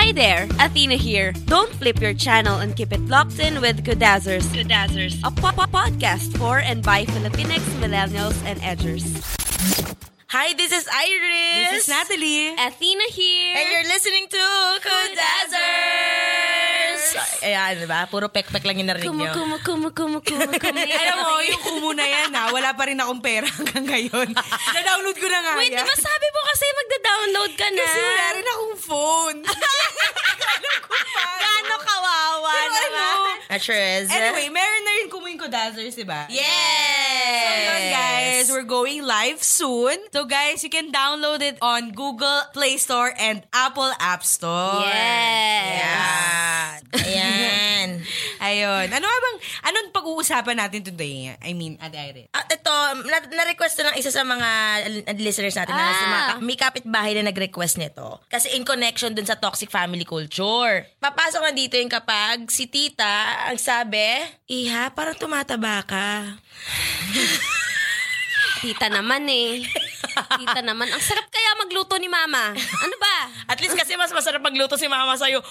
[0.00, 1.32] Hi there, Athena here.
[1.44, 4.48] Don't flip your channel and keep it locked in with Kudazzers.
[4.48, 10.09] Kudazzers, a po- po- podcast for and by Filipinx, millennials, and edgers.
[10.30, 11.74] Hi, this is Iris.
[11.74, 12.54] This is Natalie.
[12.54, 13.50] Athena here.
[13.58, 14.38] And you're listening to
[14.78, 15.58] Kudazzers!
[17.42, 18.06] Ayan, diba?
[18.06, 19.34] Puro pek-pek lang yung narinig Kumu, nyo.
[19.34, 20.82] kumu, kumu, kumu, kumu, kumu.
[21.02, 24.30] Alam mo, yung kumu na yan ha, wala pa rin akong pera hanggang ngayon.
[24.78, 25.82] Na-download ko na nga Wait, yan.
[25.82, 27.82] di ba sabi mo kasi magda-download ka na?
[27.82, 29.38] Kasi wala rin akong phone.
[31.42, 33.34] Gaano kawawa Pero ano, naman.
[33.50, 34.06] Actress.
[34.14, 36.28] anyway, meron na rin kumuhin ko dazzers, diba?
[36.28, 37.40] Yes!
[37.40, 39.96] So yun, guys, we're going live soon.
[40.10, 44.84] So guys, you can download it on Google Play Store and Apple App Store.
[44.84, 45.72] Yes.
[45.80, 46.78] Yan.
[46.90, 47.88] Ayan.
[48.50, 48.86] Ayun.
[48.90, 51.36] Ano bang, anong pag-uusapan natin today?
[51.38, 52.28] I mean, Ate Irene.
[52.30, 52.72] Ah, ito,
[53.04, 54.48] na- na-request to ng isa sa mga
[55.16, 55.94] listeners natin na Ah.
[55.94, 58.18] sa mga may kapitbahay na nag-request nito.
[58.26, 60.88] Kasi in connection dun sa toxic family culture.
[60.98, 63.06] Papasok na dito yung kapag si tita
[63.46, 64.02] ang sabi,
[64.50, 66.38] Iha, parang tumataba ka.
[68.60, 69.64] Tita naman eh.
[70.12, 70.86] Tita naman.
[70.86, 72.52] Ang sarap kaya magluto ni mama.
[72.54, 73.16] Ano ba?
[73.46, 75.38] At least kasi mas masarap magluto si mama sa'yo.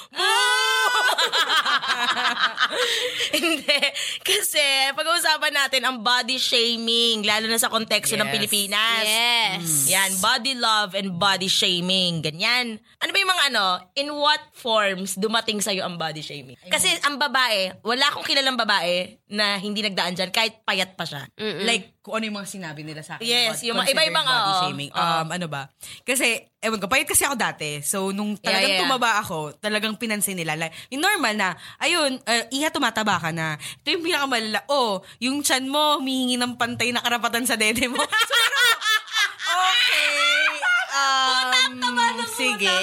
[3.36, 3.80] Hindi.
[4.22, 8.36] Kasi pag-uusapan natin ang body shaming, lalo na sa konteksto ng Yes.
[8.36, 9.04] Pilipinas.
[9.04, 9.68] Yes.
[9.90, 12.22] Yan, body love and body shaming.
[12.22, 12.78] Ganyan.
[13.00, 16.58] Ano ba yung mga ano, in what forms dumating sa'yo ang body shaming?
[16.68, 21.26] Kasi ang babae, wala akong kilalang babae na hindi nagdaan dyan kahit payat pa siya.
[21.38, 23.30] Like, kung ano yung mga sinabi nila sa akin.
[23.30, 24.62] Yes, yung mga iba-ibang, body oo.
[24.66, 24.90] shaming.
[24.98, 25.70] Um, ano ba?
[26.02, 27.86] Kasi, ewan ko, payat kasi ako dati.
[27.86, 28.90] So, nung talagang Yeah, yeah.
[28.90, 30.58] tumaba ako, talagang pinansin nila.
[30.58, 33.62] Like, yung normal na, ayun, uh, iha tumataba ka na.
[33.62, 34.66] Ito yung pinakamalala.
[34.66, 38.02] Oh, yung chan mo, humihingi ng pantay na karapatan sa dede mo.
[38.30, 38.89] So.
[41.00, 42.76] Um, sige.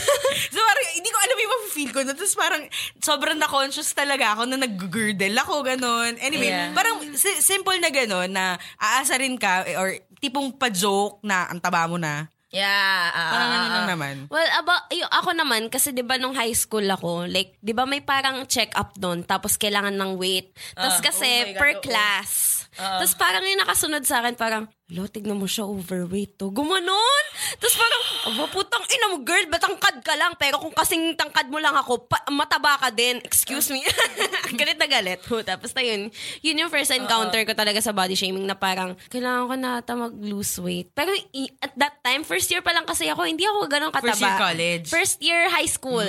[0.54, 2.00] so parang, hindi ko alam yung ma-feel ko.
[2.02, 2.12] na.
[2.12, 2.62] Tapos parang,
[2.98, 6.18] sobrang na-conscious talaga ako na nag-girdle ako, ganun.
[6.18, 6.72] Anyway, Yeah.
[6.72, 8.44] parang si- simple na ganun na
[8.76, 12.26] aasarin ka eh, or tipong pa-joke na ang taba mo na.
[12.48, 13.12] Yeah.
[13.12, 14.14] ah, Parang ano lang naman.
[14.26, 17.84] Well, about, yung, ako naman, kasi di ba nung high school ako, like, di ba
[17.84, 20.56] may parang check-up doon, tapos kailangan ng weight.
[20.72, 21.82] Tapos Ah, kasi, oh God, per oo.
[21.84, 22.30] class.
[22.72, 26.48] Tapos parang yung nakasunod sa akin, parang, lo, tignan mo siya overweight to.
[26.48, 27.24] Gumanon!
[27.60, 30.32] Tapos parang, aba, putang ina mo, girl, batangkad ka lang.
[30.40, 33.20] Pero kung kasing tangkad mo lang ako, pa- mataba ka din.
[33.20, 33.84] Excuse me.
[34.58, 35.20] galit na galit.
[35.20, 36.08] Tapos na yun,
[36.40, 39.92] yun yung first encounter ko talaga sa body shaming na parang, kailangan ko na ata
[39.92, 40.88] mag-lose weight.
[40.96, 44.16] Pero i- at that time, first year pa lang kasi ako, hindi ako ganun kataba.
[44.16, 44.86] First year college.
[44.88, 46.08] First year high school.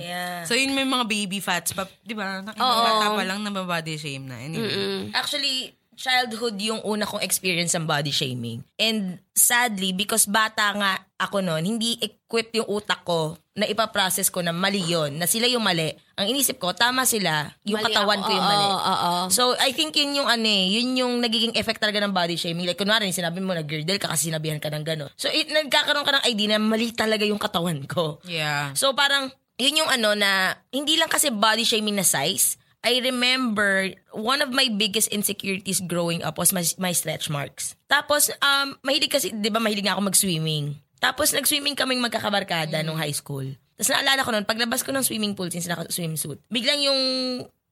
[0.00, 0.48] Yeah.
[0.48, 2.40] So yun may mga baby fats pa, di ba?
[2.40, 4.40] Nakikita pa lang na body shame na.
[4.40, 5.12] Anyway.
[5.12, 8.60] Actually, childhood yung una kong experience ng body shaming.
[8.76, 14.44] And sadly, because bata nga ako noon, hindi equipped yung utak ko na ipaprocess ko
[14.44, 15.88] na mali yun, na sila yung mali.
[16.14, 18.24] Ang inisip ko, tama sila, yung Mali katawan ako.
[18.24, 18.66] ko yung Oo, mali.
[18.68, 19.20] oo, oo.
[19.32, 22.68] So, I think yun yung ano eh, yun yung nagiging effect talaga ng body shaming.
[22.68, 25.08] Like, kunwari, sinabi mo na girdle ka kasi sinabihan ka ng gano'n.
[25.16, 28.20] So, it, nagkakaroon ka ng idea na mali talaga yung katawan ko.
[28.28, 28.76] Yeah.
[28.76, 32.60] So parang, yun yung ano na, hindi lang kasi body shaming na size.
[32.86, 37.74] I remember, one of my biggest insecurities growing up was my, my stretch marks.
[37.90, 40.78] Tapos, um, mahilig kasi, di ba mahilig nga ako mag-swimming.
[41.02, 43.58] Tapos, nag-swimming kaming magkakabarkada nung high school.
[43.76, 47.00] Tapos naalala ko noon, paglabas ko ng swimming pool since naka-swimsuit, biglang yung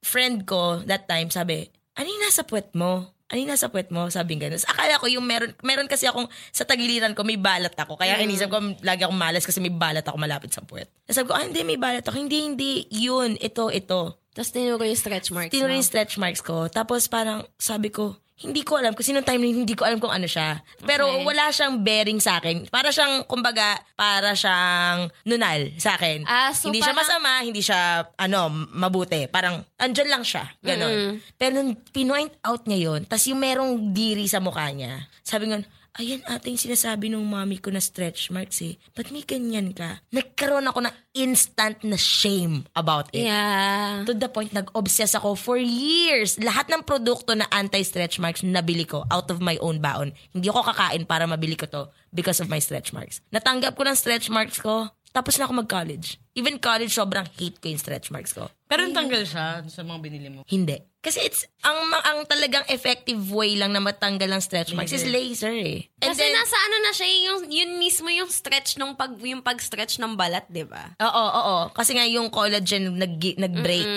[0.04, 3.08] friend ko that time sabi, ano yung nasa puwet mo?
[3.32, 4.12] Ano yung nasa puwet mo?
[4.12, 4.52] Sabi nga.
[4.52, 7.96] Tapos akala ko yung meron, meron kasi akong, sa tagiliran ko may balat ako.
[7.96, 10.92] Kaya inisip ko, lagi akong malas kasi may balat ako malapit sa puwet.
[11.08, 12.20] Tapos sabi ko, ah hindi, may balat ako.
[12.20, 12.72] Hindi, hindi.
[12.92, 14.20] Yun, ito, ito.
[14.34, 16.66] Tapos tinuro yung stretch marks Tinuro yung stretch marks ko.
[16.66, 18.98] Tapos parang sabi ko, hindi ko alam.
[18.98, 20.58] Kasi nung time na hindi ko alam kung ano siya.
[20.82, 21.22] Pero Okay.
[21.22, 22.66] wala siyang bearing sa akin.
[22.66, 26.26] Para siyang, kumbaga, para siyang nunal sa akin.
[26.26, 29.30] Ah, so hindi siya parang- masama, hindi siya, ano, mabuti.
[29.30, 30.50] Parang, andyan lang siya.
[30.60, 31.22] Ganon.
[31.38, 35.62] Pero nung pinoint out niya yun, tas yung merong diri sa mukha niya, sabi nga,
[35.98, 38.74] ayan ating sinasabi nung mommy ko na stretch marks eh.
[38.94, 40.02] Ba't may ganyan ka?
[40.10, 43.26] Nagkaroon ako ng instant na shame about it.
[43.26, 44.02] Yeah.
[44.06, 46.34] To the point, nag-obsess ako for years.
[46.42, 50.10] Lahat ng produkto na anti-stretch marks nabili ko out of my own baon.
[50.34, 53.22] Hindi ako kakain para mabili ko to because of my stretch marks.
[53.30, 56.18] Natanggap ko ng stretch marks ko, tapos na ako mag-college.
[56.34, 58.50] Even college, sobrang hate ko yung stretch marks ko.
[58.66, 60.42] Pero tanggal siya sa mga binili mo.
[60.50, 60.93] Hindi.
[61.04, 65.52] Kasi it's, ang, ang talagang effective way lang na matanggal ang stretch marks is laser
[65.52, 65.84] eh.
[66.00, 69.44] And Kasi then- nasa ano na siya, yung, yun mismo yung stretch nung pag, yung
[69.44, 70.96] pag-stretch ng balat, di ba?
[70.96, 71.56] Oo, oo.
[71.76, 73.88] Kasi nga yung collagen nag, nag-break.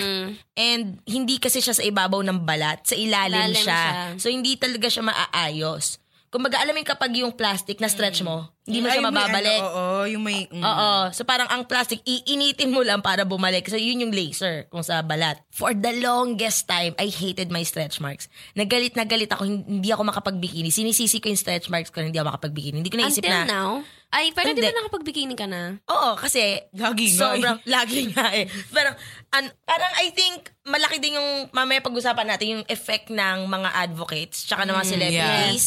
[0.52, 2.84] And hindi kasi siya sa ibabaw ng balat.
[2.84, 3.80] Sa ilalim, Ilalim siya.
[3.80, 4.20] siya.
[4.20, 5.96] So hindi talaga siya maaayos.
[6.28, 9.16] Kung baga, alamin kapag yung plastic na stretch mo, hindi mo Ay, siya yung may
[9.16, 9.60] mababalik.
[9.64, 10.38] ano, oo, yung may...
[10.44, 10.60] mm.
[10.60, 10.92] Oo.
[11.16, 13.64] So parang ang plastic, iinitin mo lang para bumalik.
[13.64, 15.40] So yun yung laser kung sa balat.
[15.48, 18.28] For the longest time, I hated my stretch marks.
[18.52, 20.68] Nagalit na galit ako, hindi ako makapagbikini.
[20.68, 22.84] Sinisisi ko yung stretch marks ko, hindi ako makapagbikini.
[22.84, 23.48] Hindi ko naisip Until na.
[23.48, 23.70] now?
[24.08, 24.68] Ay, pero di Hindi.
[24.68, 25.76] ba nakapag-bikini ka na?
[25.84, 28.48] Oo, kasi Lagi nga sobrang, lagi nga eh.
[28.72, 28.96] Parang,
[29.32, 34.44] an, parang I think malaki din yung mamaya pag-usapan natin yung effect ng mga advocates
[34.44, 35.64] tsaka ng mga celebrities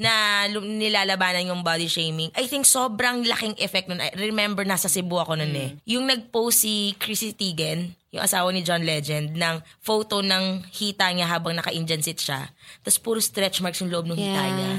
[0.00, 2.30] na nilalabanan yung body shaming.
[2.32, 4.00] I think sobrang laking effect nun.
[4.00, 5.70] I remember, nasa Cebu ako nun eh.
[5.88, 11.28] Yung nag-post si Chrissy Teigen, yung asawa ni John Legend, ng photo ng hita niya
[11.28, 12.48] habang naka-Indian seat siya.
[12.80, 14.52] Tapos puro stretch marks yung loob ng hita Yeah.
[14.52, 14.72] niya.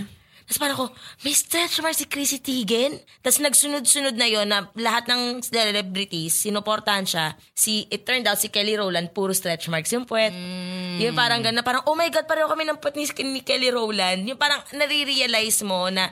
[0.44, 0.86] Tapos parang ko,
[1.24, 3.00] may stretch mark si Chrissy Teigen?
[3.24, 7.40] Tapos nagsunod-sunod na yon na lahat ng celebrities, sinuportahan siya.
[7.56, 10.36] Si, it turned out si Kelly Rowland, puro stretch marks yung puwet.
[11.00, 14.28] Yung parang gano'n, parang, oh my God, pareho kami ng puwet ni, ni Kelly Rowland.
[14.28, 16.12] Yung parang nare-realize mo na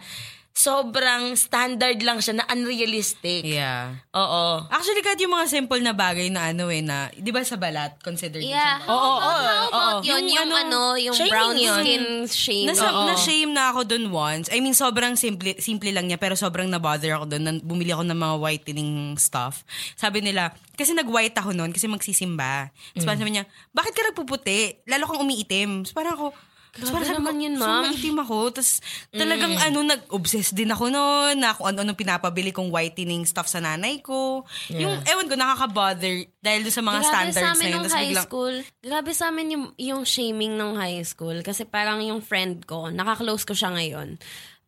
[0.53, 3.41] sobrang standard lang siya na unrealistic.
[3.41, 3.97] Yeah.
[4.11, 4.67] Oo.
[4.67, 7.97] Actually, kahit yung mga simple na bagay na ano eh, na, di ba sa balat,
[7.99, 8.83] considered yung Yeah.
[8.83, 10.21] Oo, oo, oo, How about yun?
[10.23, 11.77] Yung Yung, ano, ano, yung shaming brown yun.
[11.77, 12.67] skin shame.
[12.67, 13.07] Nasa, Oo.
[13.07, 14.47] na-shame na ako dun once.
[14.47, 17.41] I mean, sobrang simple, simple lang niya, pero sobrang na-bother ako dun.
[17.41, 19.63] Nan- Bumili ako ng mga whitening stuff.
[19.95, 22.69] Sabi nila, kasi nag-white ako noon kasi magsisimba.
[22.91, 24.83] Tapos parang sabi niya, bakit ka nagpuputi?
[24.85, 25.85] Lalo kang umiitim.
[25.85, 26.25] Tapos parang ako,
[26.71, 28.37] tapos Grabe parang naman ko, yun, so ma'am." maitim ako.
[28.55, 28.71] Tapos
[29.11, 33.99] talagang ano, nag-obsess din ako noon na kung ano-ano pinapabili kong whitening stuff sa nanay
[33.99, 34.47] ko.
[34.71, 37.75] Yung, ewan ko, nakaka-bother dahil sa mga Grabe standards sa amin na yun.
[37.83, 38.55] Tapos high biglang, school.
[38.79, 41.43] Grabe sa amin yung, yung shaming nung high school.
[41.43, 44.15] Kasi parang yung friend ko, nakaklose ko siya ngayon.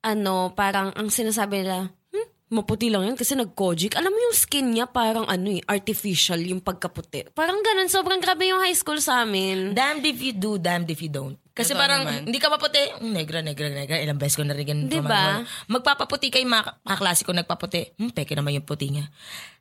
[0.03, 3.95] Ano, parang ang sinasabi nila, hmm, maputi lang yan kasi nag-kojic.
[3.95, 7.31] Alam mo yung skin niya parang ano eh, artificial yung pagkaputi.
[7.31, 9.71] Parang ganun, sobrang grabe yung high school sa amin.
[9.71, 11.39] Damned if you do, damned if you don't.
[11.53, 12.25] Kasi Totoo parang naman.
[12.25, 12.81] hindi ka maputi.
[12.97, 14.01] Mm, Negra, negra, negra.
[14.01, 14.89] Ilang beses ko na rin ganun.
[14.89, 15.45] Diba?
[15.69, 17.94] Magpapaputi kay mga kaklase ko nagpaputi.
[17.94, 19.05] Hmm, peke naman yung puti niya.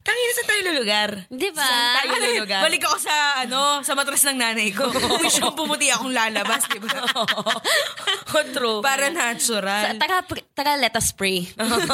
[0.01, 1.11] Tangina, saan tayo lulugar?
[1.29, 1.61] Diba?
[1.61, 2.61] Saan tayo Ano lulugar?
[2.65, 4.89] Balik ako sa ano, sa matras ng nanay ko.
[5.21, 6.97] Kung siyang pumuti akong lalabas, di ba?
[7.13, 8.81] Oh, True.
[8.81, 9.85] Para Sa, natural.
[10.01, 11.45] tara, pr- tara, let us pray.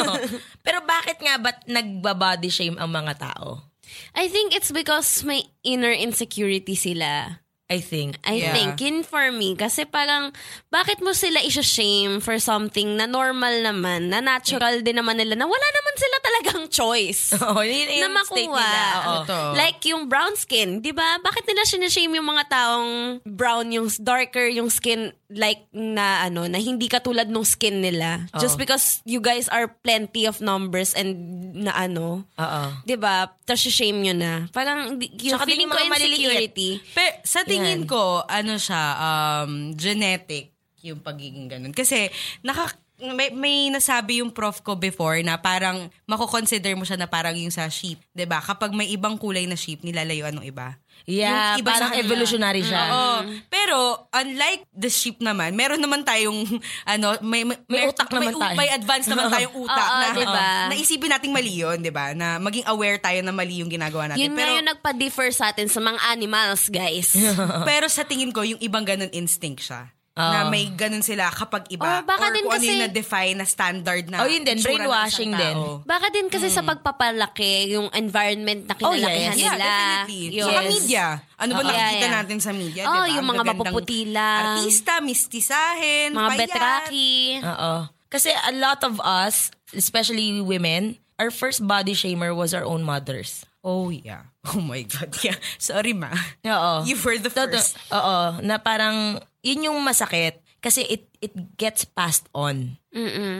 [0.64, 3.66] Pero bakit nga ba't nagbabody shame ang mga tao?
[4.14, 7.42] I think it's because may inner insecurity sila.
[7.68, 8.16] I think.
[8.24, 8.56] I Yeah.
[8.56, 9.52] think, yun for me.
[9.52, 10.32] Kasi parang,
[10.68, 15.44] bakit mo sila isa-shame for something na normal naman, na natural din naman nila, na
[15.44, 17.22] wala naman sila talagang choice.
[17.44, 18.56] Oo, yun na yung state makuha.
[18.56, 18.80] nila.
[18.80, 19.12] Oo.
[19.20, 19.48] Totoo.
[19.52, 21.20] Like yung brown skin, di ba?
[21.20, 22.90] Bakit nila sinashame yung mga taong
[23.28, 28.24] brown, yung darker yung skin, like na ano, na hindi katulad nung skin nila.
[28.40, 31.14] Just because you guys are plenty of numbers and
[31.52, 32.62] na ano, Oo.
[32.88, 33.28] di ba?
[33.44, 34.32] Tapos shame nyo na.
[34.48, 36.70] Parang, di- yung Tsaka din feeling yung ko mga insecurity.
[36.96, 37.90] Pero sa tingin Yan.
[37.90, 41.74] ko, ano siya, um, genetic yung pagiging ganun.
[41.74, 42.08] Kasi,
[42.40, 47.34] naka, may, may nasabi yung prof ko before na parang mako-consider mo siya na parang
[47.38, 48.02] yung sa sheep.
[48.10, 50.74] 'di ba Kapag may ibang kulay na sheep, nilalayuan ng iba.
[51.04, 52.82] Yeah, Yung iba parang evolutionary siya.
[52.90, 53.16] Oo.
[53.46, 56.44] Pero, unlike the sheep naman, meron naman tayong,
[56.92, 58.56] ano, may, may, May utak naman tayo.
[58.56, 60.48] May advance naman tayong utak Oo, na, diba?
[60.68, 62.12] na isipin nating mali yun, di ba?
[62.16, 64.24] Na maging aware tayo na mali yung ginagawa natin.
[64.24, 67.12] Yun pero, nga yung nagpa-differ sa atin sa mga animals, guys.
[67.68, 69.92] pero sa tingin ko, yung ibang ganun instinct siya.
[70.18, 71.86] Na may ganun sila kapag iba.
[71.86, 75.30] Or baka din kung ano kasi- yung na-define na standard na Oh, yun din, brainwashing
[75.30, 75.56] din.
[75.84, 79.38] Baka din kasi sa pagpapalaki, yung environment na Oh, kinalakihan yes.
[79.38, 79.64] Yeah, nila.
[79.64, 80.22] definitely.
[80.28, 80.44] Yes.
[80.44, 81.04] Saka media.
[81.38, 81.66] Ano ba Oo.
[81.66, 82.12] nakikita Yeah, yeah.
[82.12, 83.14] natin sa media, Oh, di ba?
[83.14, 84.44] yung mga mapuputi lang.
[84.58, 86.40] Artista, mistisahin, Mga payat.
[86.44, 87.10] betraki.
[87.40, 87.72] Oo.
[88.08, 93.44] Kasi a lot of us, especially women, our first body shamer was our own mothers.
[93.62, 94.30] Oh, yeah.
[94.54, 95.12] Oh my God.
[95.20, 95.36] Yeah.
[95.60, 96.08] Sorry, ma.
[96.46, 96.88] Oo.
[96.88, 97.76] You were the Toto- first.
[97.92, 98.40] Oo.
[98.40, 100.40] Na parang, yun yung masakit.
[100.58, 102.80] Kasi it it gets passed on.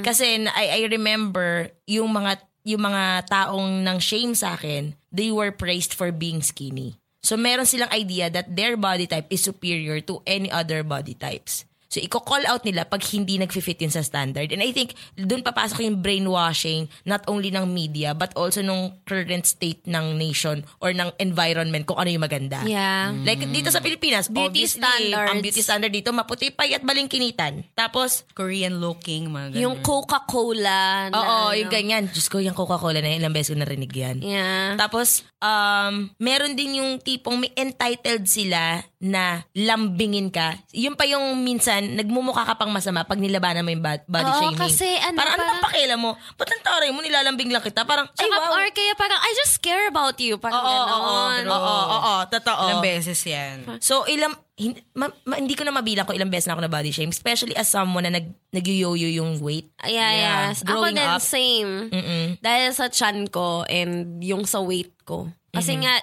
[0.07, 5.33] Kasi na- I, I remember yung mga yung mga taong nang shame sa akin, they
[5.35, 6.95] were praised for being skinny.
[7.25, 11.67] So meron silang idea that their body type is superior to any other body types.
[11.89, 14.53] So, i-call out nila pag hindi nag-fit yun sa standard.
[14.53, 19.49] And I think, doon papasok yung brainwashing, not only ng media, but also nung current
[19.49, 22.61] state ng nation or ng environment kung ano yung maganda.
[22.69, 23.17] Yeah.
[23.25, 25.31] Like, dito sa Pilipinas, Beauty obviously, standards.
[25.33, 27.65] ang beauty standard dito, maputi pa at balingkinitan.
[27.73, 29.65] Tapos, Korean looking, mga ganun.
[29.65, 31.09] Yung Coca-Cola.
[31.09, 31.57] na oo, ano.
[31.57, 32.05] yung ganyan.
[32.13, 34.21] Diyos ko, yung Coca-Cola na yun, ilang beses ko narinig yan.
[34.21, 34.77] Yeah.
[34.77, 40.59] Tapos, um, meron din yung tipong may entitled sila na lambingin ka.
[40.75, 44.59] Yun pa yung minsan, nagmumukha ka pang masama pag nilabanan mo yung body Oo, shaming.
[44.59, 46.11] kasi ano, parang, ano parang- bang pakialam mo?
[46.35, 47.87] Ba't ang taray mo, nilalambing lang kita?
[47.87, 48.59] Parang, ay, Tsaka, wow.
[48.59, 50.35] or kaya parang, I just care about you.
[50.37, 51.47] Parang Oo, oo, oo, ganon.
[51.47, 52.65] oo, oo, oo, totoo.
[52.67, 53.57] Ilang beses yan.
[53.79, 56.73] So, ilang, hin- ma- ma- hindi ko na mabilang kung ilang beses na ako na
[56.73, 57.15] body shame.
[57.15, 59.71] Especially as someone na nag, nag-yo-yo yung weight.
[59.81, 60.11] Yeah,
[60.51, 60.67] yes.
[60.67, 61.23] Ako Growing din, up.
[61.23, 61.71] same.
[61.89, 62.25] Mm-mm.
[62.41, 65.33] Dahil sa chan ko and yung sa weight ko.
[65.49, 65.97] Kasi nga,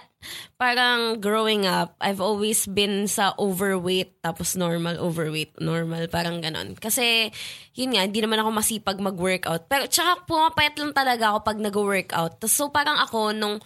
[0.56, 6.80] parang growing up, I've always been sa overweight, tapos normal, overweight, normal, parang ganon.
[6.80, 7.28] Kasi,
[7.76, 9.68] yun nga, hindi naman ako masipag mag-workout.
[9.68, 12.40] Pero, tsaka pumapayat lang talaga ako pag nag-workout.
[12.48, 13.60] So, parang ako, nung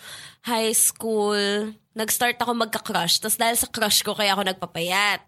[0.50, 3.20] high school, nag-start ako magka-crush.
[3.20, 5.28] Tapos dahil sa crush ko, kaya ako nagpapayat.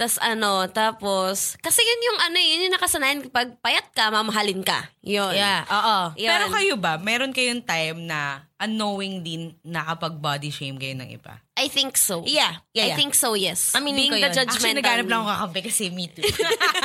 [0.00, 4.88] Tapos ano, tapos, kasi yun yung ano, yun yung nakasanayan kapag payat ka, mamahalin ka.
[5.04, 5.36] Yun.
[5.36, 6.16] Yeah, oo.
[6.16, 6.30] Yun.
[6.32, 11.42] Pero kayo ba, meron kayong time na unknowing din nakapag-body shame kayo ng iba?
[11.58, 12.22] I think so.
[12.22, 12.98] Yeah, yeah, I yeah.
[12.98, 13.74] think so, yes.
[13.74, 14.36] Aminin Being ko the yun.
[14.36, 14.54] judgmental.
[14.54, 16.22] Actually, naghanap lang ako kakampi kasi me too.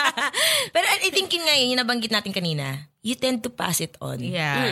[0.73, 3.83] Pero I I think yun nga yun, yung nabanggit natin kanina, you tend to pass
[3.83, 4.23] it on.
[4.23, 4.65] yeah.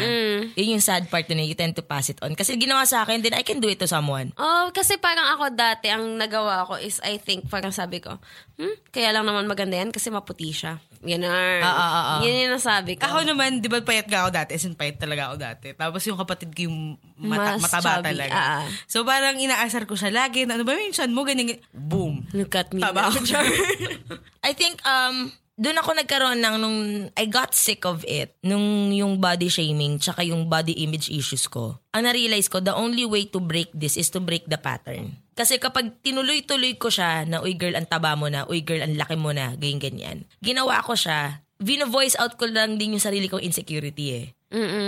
[0.55, 2.33] Yun yung sad part na you tend to pass it on.
[2.33, 4.31] Kasi ginawa sa akin, then I can do it to someone.
[4.39, 8.17] Oh, kasi parang ako dati, ang nagawa ko is, I think, parang sabi ko,
[8.55, 10.79] hmm, kaya lang naman maganda yan kasi maputi siya.
[11.01, 12.19] Ah, ah, ah, ah.
[12.21, 13.09] Yun yung nasabi ko.
[13.09, 14.53] Ako naman, di ba payat ka ako dati?
[14.53, 15.67] As in, payat talaga ako dati.
[15.73, 16.77] Tapos yung kapatid ko yung
[17.17, 18.33] mata, Mas mataba chubby, talaga.
[18.37, 18.65] ah.
[18.85, 20.45] So parang inaasar ko siya lagi.
[20.45, 21.25] Ano ba yung chan mo?
[21.25, 21.65] Ganyan, ganyan.
[21.73, 22.29] Boom.
[22.31, 22.85] Look at me.
[22.85, 23.17] Taba ako.
[24.47, 26.79] I think, um, doon ako nagkaroon ng nung
[27.13, 31.77] I got sick of it nung yung body shaming tsaka yung body image issues ko.
[31.93, 35.21] Ang na-realize ko, the only way to break this is to break the pattern.
[35.37, 38.97] Kasi kapag tinuloy-tuloy ko siya na, uy girl, ang taba mo na, uy girl, ang
[38.97, 40.25] laki mo na, ganyan-ganyan.
[40.41, 44.25] Ginawa ko siya, vino-voice out ko lang din yung sarili kong insecurity eh.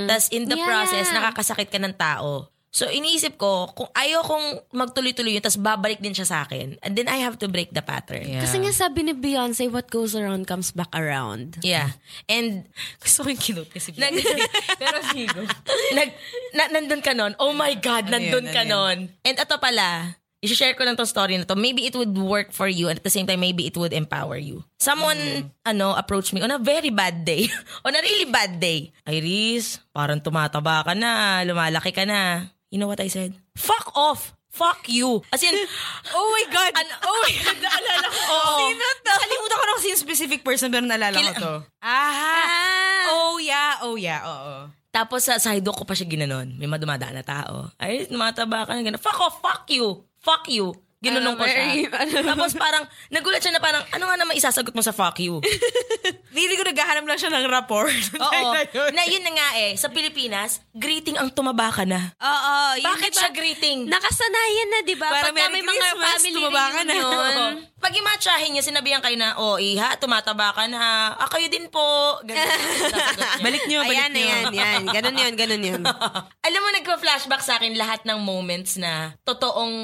[0.10, 2.53] Tapos in the Yeah, process, nakakasakit ka ng tao.
[2.74, 6.98] So iniisip ko, kung ayaw kong magtuloy-tuloy yun, tapos babalik din siya sa akin, and
[6.98, 8.26] then I have to break the pattern.
[8.26, 8.42] Yeah.
[8.42, 11.62] Kasi nga sabi ni Beyonce, what goes around comes back around.
[12.26, 12.66] And
[13.06, 13.94] Gusto ko yung kinute kasi.
[14.02, 14.18] nag,
[14.82, 15.46] Pero sigo.
[15.98, 16.10] nag,
[16.58, 17.38] na, nandun ka nun.
[17.38, 18.98] Oh my God, Ano nandun yun, ka ano yun?
[19.06, 19.22] nun.
[19.22, 21.54] And ito pala, i-share ko lang tong story na to.
[21.54, 24.36] Maybe it would work for you and at the same time, maybe it would empower
[24.36, 24.66] you.
[24.82, 25.16] Someone,
[25.64, 27.48] ano, approached me on a very bad day.
[27.86, 28.90] on a really bad day.
[29.06, 32.50] Iris, parang tumataba ka na, lumalaki ka na.
[32.74, 33.38] You know what I said?
[33.54, 34.34] Fuck off!
[34.50, 35.22] Fuck you!
[35.30, 35.54] As in,
[36.18, 36.74] Oh my God!
[37.06, 37.58] oh my God!
[37.70, 38.18] Naalala ko.
[38.18, 38.58] Oo.
[38.66, 39.14] Sino to?
[39.14, 41.54] Nakalimutan ko na kung sino specific person pero naalala Kila- ko to.
[41.86, 43.14] Ah!
[43.14, 44.56] Oh yeah, oh yeah, oo.
[44.90, 46.54] Tapos sa sidewalk ko pa siya ginanon.
[46.58, 47.70] May madumadaan na tao.
[47.78, 49.02] Ay, tumataba ka na gano'n.
[49.02, 50.06] Fuck off, fuck you.
[50.18, 50.74] Fuck you.
[51.04, 51.92] Ginunong ko siya.
[52.24, 55.44] Tapos parang, nagulat siya na parang, ano nga naman isasagot mo sa fuck you?
[56.34, 57.92] Hindi ko naghahanap lang siya ng rapport.
[58.26, 58.52] Oo.
[58.96, 62.16] na yun na nga eh, sa Pilipinas, greeting ang tumaba ka na.
[62.18, 62.56] Oo.
[62.80, 63.20] Bakit diba?
[63.20, 63.92] siya greeting?
[63.92, 65.12] Nakasanayan na, di ba?
[65.12, 66.94] Pagka may mga family tumaba ka na.
[67.84, 71.12] Pag imatsahin niya, sinabihan kayo na, oh, iha, tumataba ka na.
[71.14, 71.84] Ah, kayo din po.
[72.24, 72.48] Ganun.
[73.46, 74.24] Balik niyo, balik Ayan, niyo.
[74.32, 74.82] ayan, yan.
[74.88, 75.82] Ganun yun, ganun yun.
[76.48, 79.76] Alam mo, nagpa-flashback sa akin lahat ng moments na totoong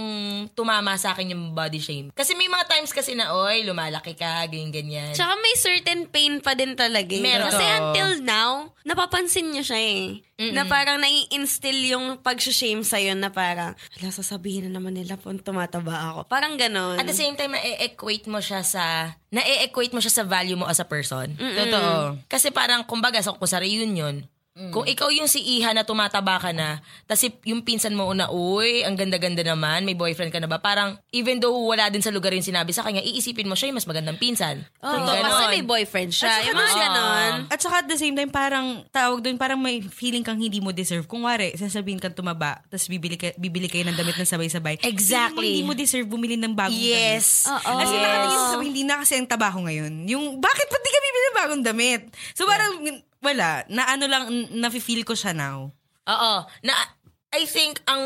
[0.56, 2.08] tumama sa akin yung body shame.
[2.16, 5.12] Kasi may mga times kasi na, oy, lumalaki ka, ganyan-ganyan.
[5.12, 7.12] Tsaka may certain pain pa din talaga.
[7.12, 7.20] eh.
[7.20, 7.52] Meron.
[7.52, 8.52] Kasi until now,
[8.84, 10.04] napapansin niya siya eh.
[10.40, 16.16] Na parang nai-instill yung pag-shame sa'yo na parang, hala, sasabihin na naman nila kung tumataba
[16.16, 16.32] ako.
[16.32, 16.96] Parang ganon.
[16.96, 17.52] At the same time,
[17.90, 21.34] na-equate mo siya sa, na-equate mo siya sa value mo as a person.
[21.34, 22.22] Totoo.
[22.30, 24.22] Kasi parang, kumbaga, sa, kung sa reunion,
[24.60, 28.84] kung ikaw yung si Iha na tumataba ka na, tapos yung pinsan mo una, uy,
[28.84, 30.60] ang ganda-ganda naman, may boyfriend ka na ba?
[30.60, 33.80] Parang, even though wala din sa lugar yung sinabi sa kanya, iisipin mo siya yung
[33.80, 34.60] mas magandang pinsan.
[34.84, 35.24] Oo, ganon.
[35.24, 36.44] kasi may boyfriend siya.
[36.44, 37.34] Yung mga ganon.
[37.48, 40.76] At saka at the same time, parang tawag doon, parang may feeling kang hindi mo
[40.76, 41.08] deserve.
[41.08, 44.84] Kung wari, sasabihin kang tumaba, tapos bibili, ka, bibili kayo ng damit na sabay-sabay.
[44.84, 45.56] Exactly.
[45.56, 47.48] Hindi mo, hindi mo deserve bumili ng bagong Yes.
[47.48, 47.64] damit.
[47.64, 47.80] Oo.
[47.80, 48.04] As in, Yes.
[48.04, 49.94] nakatingin sa hindi na kasi ang taba ko ngayon.
[50.12, 52.02] Yung, bakit ba't di ka bibili ng bagong damit?
[52.36, 55.72] So parang, wala, na ano lang, nafe-feel ko siya now.
[56.08, 56.34] Oo.
[56.64, 56.74] Na,
[57.30, 58.02] I think ang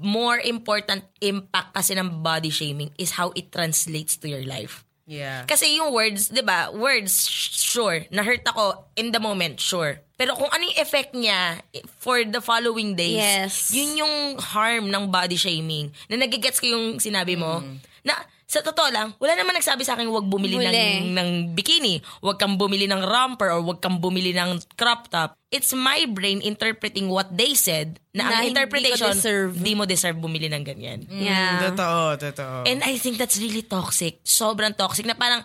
[0.00, 4.88] more important impact kasi ng body shaming is how it translates to your life.
[5.04, 5.44] Yeah.
[5.44, 6.72] Kasi yung words, 'di ba?
[6.72, 8.08] Words, sure.
[8.08, 10.00] Na-hurt ako in the moment, sure.
[10.16, 11.60] Pero kung ano yung effect niya
[12.00, 13.68] for the following days, Yes.
[13.68, 15.92] yun yung harm ng body shaming.
[16.08, 17.60] Na nagigets ko yung sinabi mo.
[18.00, 18.16] Na
[18.54, 22.54] sa totoo lang, wala naman nagsabi sa akin huwag bumili ng, ng bikini, huwag kang
[22.54, 25.34] bumili ng romper, or huwag kang bumili ng crop top.
[25.50, 29.58] It's my brain interpreting what they said na, Na ang interpretation, deserve.
[29.58, 31.02] di mo deserve bumili ng ganyan.
[31.10, 31.74] Yeah.
[31.74, 32.56] Totoo, totoo.
[32.70, 34.22] And I think that's really toxic.
[34.22, 35.42] Sobrang toxic na parang,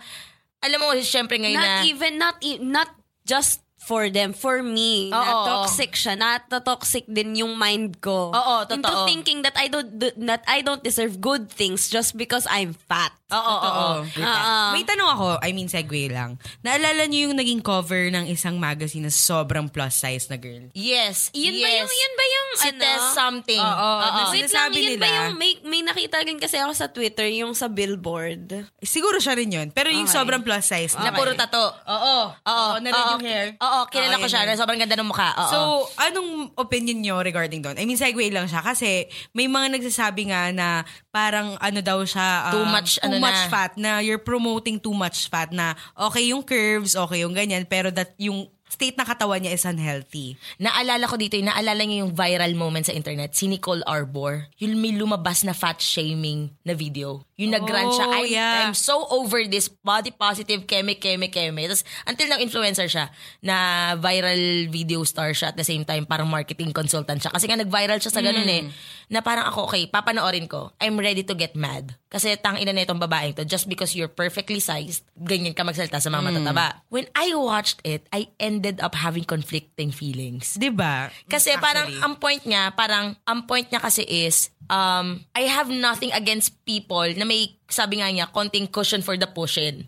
[0.62, 1.82] alam mo, syempre ngayon Not na...
[1.90, 2.90] even, not, e- not
[3.26, 5.10] just for them, for me.
[5.10, 5.46] Oo, na oo.
[5.48, 6.14] toxic siya.
[6.14, 8.30] Na toxic din yung mind ko.
[8.30, 9.08] Oo, Into totoo.
[9.08, 9.88] thinking that I don't
[10.20, 13.16] that I don't deserve good things just because I'm fat.
[13.30, 13.96] Oo, oo, oo.
[14.02, 14.66] Oo.
[14.74, 16.42] May tanong ako, I mean segue lang.
[16.60, 20.66] Naalala niyo yung naging cover ng isang magazine na sobrang plus size na girl?
[20.74, 21.62] Yes, Yun yes.
[21.62, 22.82] ba yung, yun ba yung, Si ano?
[22.82, 23.62] Tess something.
[23.62, 24.02] Oo, Oo.
[24.02, 27.30] na Wait lang, yun ba nila- yung, may, may nakita rin kasi ako sa Twitter,
[27.30, 28.66] yung sa billboard.
[28.82, 29.68] Siguro siya rin yun.
[29.70, 30.18] Pero yung Okay.
[30.18, 31.70] sobrang plus size Na puro tato.
[31.86, 32.34] Oo.
[32.34, 33.48] Oo, na red oo, yung hair.
[33.62, 34.42] Oo, kilala Oo, ko yun siya.
[34.44, 34.50] yun.
[34.50, 35.30] Na sobrang ganda ng mukha.
[35.34, 35.52] Oo.
[35.52, 35.58] So,
[35.98, 37.78] anong opinion nyo regarding doon?
[37.78, 40.68] I mean, segue lang siya kasi may mga nagsasabi nga na
[41.10, 42.50] parang ano daw siya...
[42.50, 43.50] um, Too much, too ano much na.
[43.50, 47.90] fat na you're promoting too much fat na okay yung curves, okay yung ganyan, pero
[47.90, 50.38] that yung state na katawan niya is unhealthy.
[50.62, 54.46] Naalala ko dito, yung naalala niyo yung viral moment sa internet, si Nicole Arbor.
[54.62, 57.26] Yung may lumabas na fat shaming na video.
[57.42, 58.54] Yung nag-rant siya, Oh, I'm, yeah.
[58.62, 61.66] I'm so over this body positive, keme, keme, keme.
[61.66, 63.10] Tapos, until nang influencer siya,
[63.42, 63.58] na
[63.98, 67.34] viral video star siya at the same time, parang marketing consultant siya.
[67.34, 68.70] Kasi nga nag-viral siya sa ganun eh.
[69.10, 70.70] Na parang ako, okay, papanoorin ko.
[70.78, 71.98] I'm ready to get mad.
[72.12, 75.98] Kasi tang ina na itong babaeng to, just because you're perfectly sized, ganyan ka magsalita
[75.98, 76.86] sa mga matataba.
[76.92, 80.60] When I watched it, I ended up having conflicting feelings.
[80.60, 81.08] 'Di ba?
[81.26, 82.04] Kasi parang Actually.
[82.04, 87.08] ang point niya, parang ang point niya kasi is um I have nothing against people
[87.16, 89.88] na may sabi nga niya konting cushion for the pushing.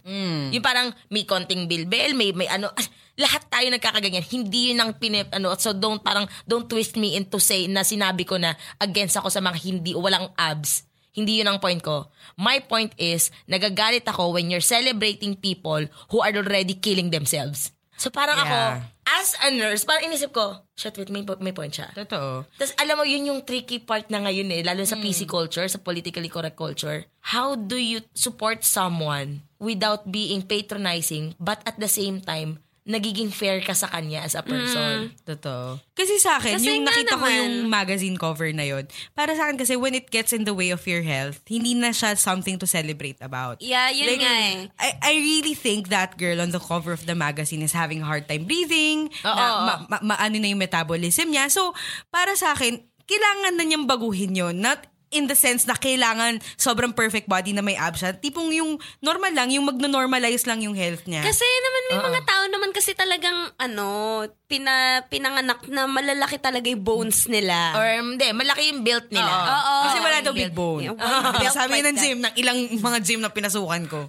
[0.56, 2.88] Yung parang may konting bilbel, may may ano ah,
[3.20, 4.26] lahat tayo nagkakaganyan.
[4.26, 8.24] Hindi yun ang pinip, ano, so don't parang don't twist me into say na sinabi
[8.24, 10.88] ko na against ako sa mga hindi walang abs.
[11.12, 12.08] Hindi yun ang point ko.
[12.40, 17.76] My point is, nagagalit ako when you're celebrating people who are already killing themselves.
[18.02, 18.82] So parang ako, Yeah.
[19.06, 21.94] as a nurse, parang inisip ko, shit, wait, may, may point siya.
[21.94, 22.50] Totoo.
[22.58, 25.78] Tapos alam mo, yun yung tricky part na ngayon eh, lalo sa PC culture, sa
[25.78, 27.06] politically correct culture.
[27.30, 33.62] How do you support someone without being patronizing but at the same time, nagiging fair
[33.62, 35.14] ka sa kanya as a person?
[35.22, 35.78] Totoo.
[35.94, 39.46] Kasi sa akin, Kasi yung nakita ko naman- yung magazine cover na yun, para sa
[39.46, 42.58] akin kasi when it gets in the way of your health, hindi na siya something
[42.58, 43.62] to celebrate about.
[43.62, 44.58] Yeah, yun nga eh.
[44.82, 48.08] I, I really think that girl on the cover of the magazine is having a
[48.10, 49.32] hard time breathing, Oo.
[49.38, 51.54] na ma, ma, maano na yung metabolism niya.
[51.54, 51.78] So,
[52.10, 54.58] para sa akin, kailangan na niyang baguhin yun.
[54.58, 58.16] Not in the sense na kailangan sobrang perfect body na may abs siya.
[58.16, 61.22] Tipong yung normal lang, yung magno-normalize lang yung health niya.
[61.22, 66.84] Kasi naman may mga tao naman kasi talagang ano, pina, pinanganak na malalaki talaga yung
[66.84, 67.76] bones nila.
[67.76, 69.32] Or hindi, malaki yung built nila.
[69.32, 69.76] Oo.
[69.88, 70.96] Kasi wala daw big bone.
[71.40, 74.00] Built sabi like ng gym, ng ilang mga gym na pinasukan ko,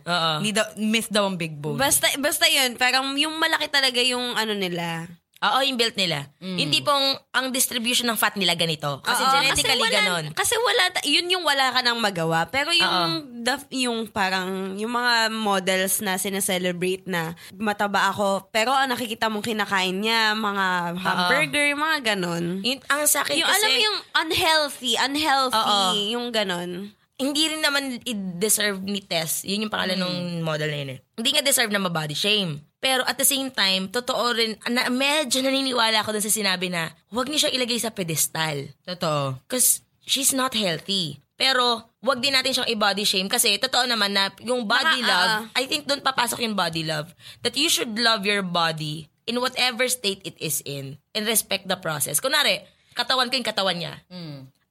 [0.42, 1.78] ni daw, myth daw ang big bone.
[1.78, 5.06] Basta, basta yun, parang yung malaki talaga yung ano nila.
[5.42, 6.30] Oo, yung built nila.
[6.38, 9.02] Yung tipong, ang distribution ng fat nila ganito.
[9.02, 10.24] Kasi Oo, genetically kasi wala, ganon.
[10.38, 12.46] Kasi wala, yun yung wala ka nang magawa.
[12.46, 18.94] Pero yung, the- yung parang, yung mga models na sineselebrate na mataba ako, pero ang
[18.94, 20.66] nakikita mong kinakain niya, mga
[21.02, 22.62] hamburger, mga ganon.
[22.62, 25.90] Yung, ang sa akin Yung kasi, alam mo yung unhealthy, unhealthy, Oo.
[26.14, 26.94] yung ganon.
[27.22, 29.46] hindi rin naman i-deserve ni Tess.
[29.46, 31.00] Yun yung pangalan ng model na yun eh.
[31.14, 32.71] Hindi nga deserve na ma-body shame.
[32.82, 36.90] Pero at the same time, totoo rin, na, medyo naniniwala ako dun sa sinabi na
[37.14, 38.74] huwag niyo siya ilagay sa pedestal.
[38.82, 39.38] Totoo.
[39.46, 41.22] Because she's not healthy.
[41.38, 45.30] Pero, wag din natin siyang i-body shame kasi totoo naman na yung body Baka, love,
[45.30, 45.58] ah.
[45.58, 47.14] I think doon papasok yung body love.
[47.46, 51.78] That you should love your body in whatever state it is in and respect the
[51.78, 52.18] process.
[52.18, 52.66] Kunwari,
[52.98, 53.94] katawan ko yung katawan niya.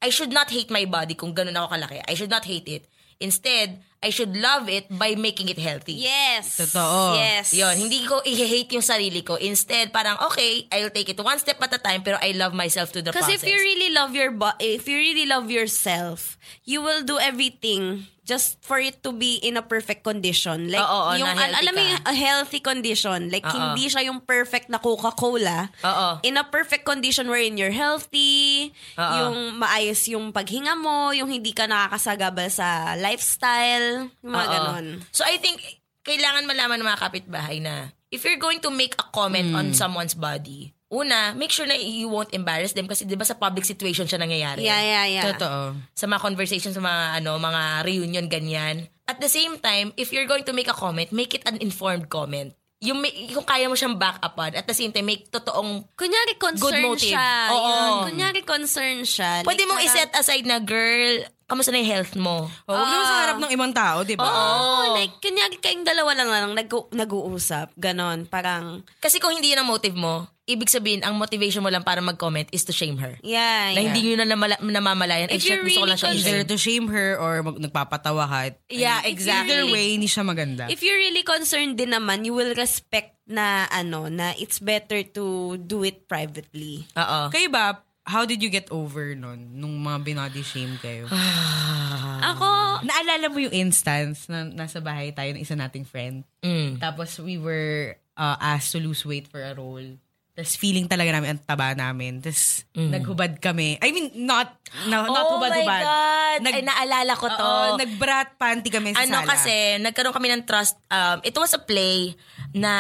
[0.04, 2.04] I should not hate my body kung ganun ako kalaki.
[2.04, 2.84] I should not hate it.
[3.22, 5.94] Instead, I should love it by making it healthy.
[5.94, 6.58] Yes.
[6.58, 7.22] Totoo.
[7.22, 7.54] Yes.
[7.54, 9.38] Yon, hindi ko i-hate yung sarili ko.
[9.38, 12.90] Instead, parang okay, I'll take it one step at a time pero I love myself
[12.98, 13.46] to the Kasi process.
[13.46, 18.10] if you really love your bo- if you really love yourself, you will do everything
[18.22, 20.70] just for it to be in a perfect condition.
[20.70, 23.20] Like Oo, oo, yung healthy alam mo yung a healthy condition.
[23.34, 23.58] Like Oo.
[23.58, 25.74] hindi siya yung perfect na Coca-Cola.
[25.82, 26.08] Oo.
[26.22, 29.14] In a perfect condition wherein you're healthy, Oo.
[29.18, 34.54] yung maayos yung paghinga mo, yung hindi ka nakakasagabal sa lifestyle, yung mga Oo.
[34.54, 34.86] ganon.
[35.10, 35.60] So I think
[36.06, 40.14] kailangan malaman ng mga kapitbahay na if you're going to make a comment on someone's
[40.14, 44.06] body, una, make sure na you won't embarrass them kasi 'di ba sa public situation
[44.06, 44.62] siya nangyayari.
[44.62, 45.26] Yeah, yeah, yeah.
[45.32, 45.80] Totoo.
[45.92, 48.92] Sa mga conversations sa mga ano, mga reunion ganyan.
[49.08, 52.08] At the same time, if you're going to make a comment, make it an informed
[52.08, 52.52] comment.
[52.82, 56.34] Yung may, kung kaya mo siyang back upan, at the same time, make totoong Kunyari
[56.36, 57.14] concern motive.
[57.14, 57.30] siya.
[57.54, 57.70] Oo.
[57.70, 57.94] Yun.
[58.10, 59.46] Kunyari concern siya.
[59.46, 62.48] Pwede Like, mong parang- iset aside na, girl, kamusta na yung health mo?
[62.64, 64.24] Oh, huwag naman sa harap ng ibang tao, di ba?
[64.24, 67.76] Oh, like, kunyari kayong dalawa lang lang nag- nag-uusap.
[67.76, 68.24] Ganon.
[68.26, 72.00] Parang, Kasi kung hindi yun ang motive mo, ibig sabihin, ang motivation mo lang para
[72.00, 73.20] mag-comment is to shame her.
[73.22, 73.84] yeah, Na yeah.
[73.84, 75.28] hindi nyo na namala- namamalayan.
[75.28, 77.62] Eh, If shit, you're gusto ko lang siya really Either to shame her or mag-
[77.62, 78.40] nagpapatawa ka.
[78.68, 79.52] Yeah, Ay, exactly.
[79.52, 80.72] Either way, hindi siya maganda.
[80.72, 85.56] If you're really concerned din naman, you will respect na ano, na it's better to
[85.56, 86.84] do it privately.
[86.96, 87.32] Oo.
[87.32, 89.54] Kayo ba, how did you get over nun?
[89.54, 91.06] Nung mga binody shame kayo?
[92.32, 92.48] Ako,
[92.82, 96.26] Naalala mo yung instance na nasa bahay tayo ng isa nating friend.
[96.42, 96.78] Mm.
[96.78, 99.98] Tapos we were uh, asked to lose weight for a role.
[100.32, 102.24] Tapos feeling talaga namin ang taba namin.
[102.24, 103.78] Tapos naghubad kami.
[103.78, 104.56] I mean, not,
[104.88, 105.12] na, not Mm.
[105.12, 105.84] oh my hubad-hubad.
[105.84, 106.38] God!
[106.42, 107.44] Nag- Ay, naalala ko to.
[107.44, 109.30] Oo, nag-brat panty kami sa ano sala.
[109.30, 110.80] kasi, nagkaroon kami ng trust.
[110.88, 112.16] Um, it was a play
[112.52, 112.74] na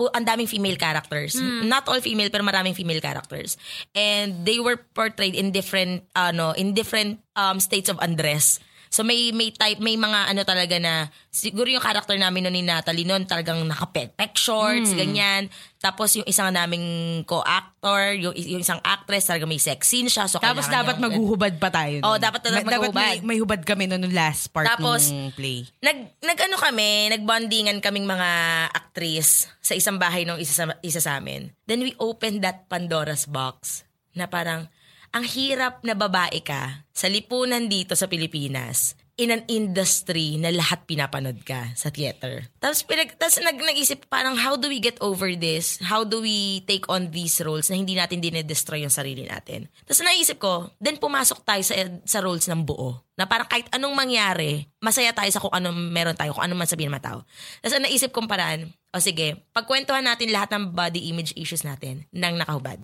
[0.00, 1.36] pu- ang daming female characters.
[1.68, 3.60] Not all female, pero maraming female characters.
[3.92, 8.56] And they were portrayed in different, ano, in different um, states of undress.
[8.90, 12.64] So may may type may mga ano talaga na siguro yung character namin noon ni
[12.66, 15.46] Natalie noon talagang naka-pek shorts ganyan.
[15.78, 16.82] Tapos yung isang naming
[17.24, 20.26] co-actor, yung, yung isang actress talaga may sex scene siya.
[20.26, 22.02] So Tapos dapat niyang- maghuhubad pa tayo.
[22.02, 22.20] Oo, nun.
[22.20, 23.24] dapat talaga May- Dapat may, maghuhubad.
[23.24, 25.64] may hubad kami nun nung last part Tapos, ng play.
[25.80, 28.28] Nag nag-ano kami, nagbondingan kaming mga
[28.74, 31.54] aktris sa isang bahay ng isa sa, isa sa amin.
[31.64, 34.66] Then we opened that Pandora's box na parang
[35.10, 40.88] ang hirap na babae ka sa lipunan dito sa Pilipinas in an industry na lahat
[40.88, 42.48] pinapanood ka sa theater.
[42.56, 45.76] Tapos, pinag, tapos nag, nag-isip parang how do we get over this?
[45.84, 49.68] How do we take on these roles na hindi natin dinedestroy yung sarili natin?
[49.84, 51.76] Tapos naisip ko, then pumasok tayo sa,
[52.08, 53.04] sa roles ng buo.
[53.20, 56.70] Na parang kahit anong mangyari, masaya tayo sa kung anong meron tayo, kung anong man
[56.70, 57.18] sabihin ng mga tao.
[57.60, 62.34] Tapos naisip kong paraan, o sige, pagkwentuhan natin lahat ng body image issues natin nang
[62.34, 62.82] nakahubad.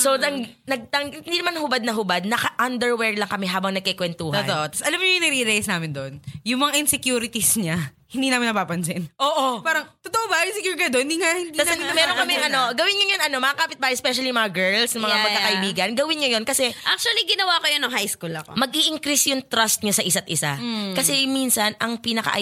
[0.00, 4.48] So, nang, nagtang, hindi naman hubad na hubad, naka-underwear lang kami habang nagkikwentuhan.
[4.48, 4.64] Totoo.
[4.72, 6.12] Tapos alam mo yung nare-raise namin doon?
[6.40, 9.06] Yung mga insecurities niya, hindi namin napapansin.
[9.16, 9.60] Oo.
[9.60, 10.42] Parang, totoo ba?
[10.42, 11.06] Insecure ka doon?
[11.06, 12.50] Hindi nga, hindi Tapos namin meron kami napapansin.
[12.50, 16.28] ano, gawin nyo yun ano, mga kapitbahay, especially mga girls, mga Yeah, magkakaibigan, gawin nyo
[16.30, 18.52] yun kasi actually, ginawa ko yun nung high school ako.
[18.52, 20.58] mag increase yung trust nyo sa isa't isa.
[20.92, 22.34] Kasi minsan, ang pinaka,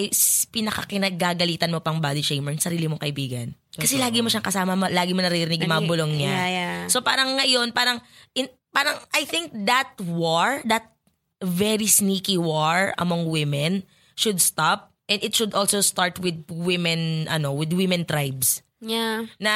[0.47, 3.53] pinaka kinagagalitan mo pang body shamer, sarili mong kaibigan.
[3.71, 6.33] Kasi lagi mo siyang kasama, ma- lagi mo naririnig yung mga Lagi- bulong niya.
[6.33, 6.75] yeah, yeah.
[6.87, 8.01] So parang ngayon, parang,
[8.33, 10.91] in, parang I think that war, that
[11.39, 14.88] very sneaky war among women should stop.
[15.09, 18.61] And it should also start with women, ano, with women tribes.
[18.79, 19.27] Yeah.
[19.43, 19.55] na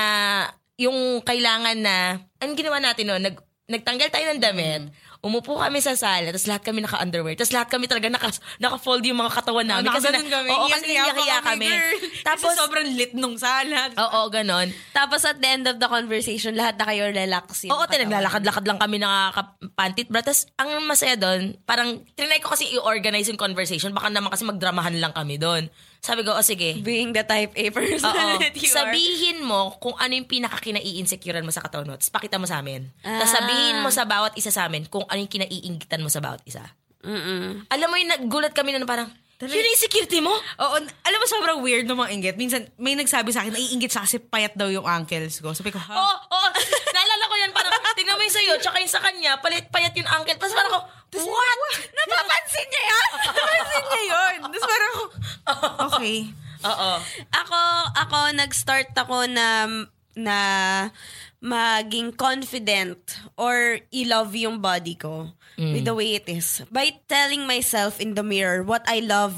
[0.76, 3.40] yung kailangan na, ang ginawa natin no, nag,
[3.72, 4.92] nagtanggal tayo ng damit,
[5.24, 8.28] umupo kami sa sala, tapos lahat kami naka-underwear, tapos lahat kami talaga naka,
[8.60, 9.88] naka-fold yung mga katawan namin.
[9.88, 10.50] Kasi na, kami.
[10.52, 11.68] Oo, kasi iyak-iyak pa kami.
[12.28, 13.88] Tapos, Kasi sobrang lit nung sala.
[13.96, 14.68] oo, ganon.
[14.92, 17.94] Tapos at the end of the conversation, lahat na kayo relax yung Oo, katawan.
[18.04, 20.20] tinaglalakad-lakad lang kami nakaka-pantit bra.
[20.20, 23.96] Tapos, ang masaya doon, parang, trinay ko kasi i-organize yung conversation.
[23.96, 25.72] Baka naman kasi magdramahan lang kami doon.
[26.04, 28.36] Sabi ko, oh sige, Being the type A person Oo.
[28.44, 28.92] that you are.
[28.92, 31.96] Sabihin mo kung ano yung pinaka kinai-insecurean mo sa katawan mo.
[31.96, 32.92] Tapos pakita mo sa amin.
[33.00, 33.40] Tapos Ah.
[33.40, 36.60] sabihin mo sa bawat isa sa amin kung ano yung kinaiingitan mo sa bawat isa.
[37.00, 37.68] Mm-mm.
[37.68, 39.08] Alam mo yung nagulat kami na parang,
[39.40, 40.32] yun yung insecurity mo?
[40.32, 42.36] Oo, alam mo sobrang weird ng mga inggit.
[42.36, 45.52] Minsan, may nagsabi sa akin, naiingit siya kasi payat daw yung ankles ko.
[45.52, 45.92] Sabi ko, ha?
[45.94, 46.48] Oo, oo.
[46.96, 47.72] Naalala ko yan, parang,
[48.04, 50.36] tingnan mo yung sa'yo, tsaka yung sa kanya, palit-payat yung uncle.
[50.36, 50.82] Tapos parang ko,
[51.24, 51.60] what?
[51.96, 53.08] Napapansin niya yan?
[53.32, 54.36] Napansin niya yun.
[54.44, 56.18] Tapos parang ako, okay.
[56.68, 56.92] Oo.
[57.32, 57.60] ako,
[57.96, 59.48] ako, nag-start ako na,
[60.20, 60.38] na
[61.40, 63.00] maging confident
[63.40, 66.60] or i-love yung body ko with the way it is.
[66.68, 69.36] By telling myself in the mirror what I love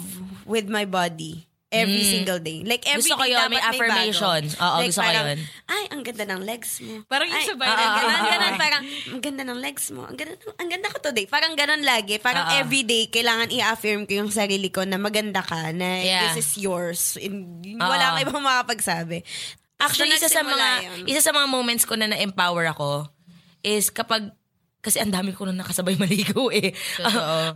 [0.49, 2.61] with my body every single day.
[2.61, 4.41] Like every Gusto ko day yun, dapat may affirmation.
[4.47, 4.61] bago.
[4.61, 5.39] Oo, like, gusto ko parang, yun.
[5.65, 6.93] Ay, ang ganda ng legs mo.
[7.05, 8.21] Parang yung Ay, sabay na ganun.
[8.25, 10.01] ganun, parang, ang ganda ng legs mo.
[10.05, 11.25] Ang ganda, ang ganda ko today.
[11.25, 12.15] Parang ganun lagi.
[12.17, 12.55] Parang ah.
[12.55, 16.31] every day, kailangan i-affirm ko yung sarili ko na maganda ka, na Yeah.
[16.31, 17.17] this is yours.
[17.17, 19.25] In, Ah, wala kang ibang makapagsabi.
[19.75, 21.05] Actually, Doon isa sa mga yun.
[21.11, 23.11] isa sa mga moments ko na na-empower ako
[23.59, 24.31] is kapag
[24.85, 26.69] kasi ang dami ko na nakasabay maligo eh.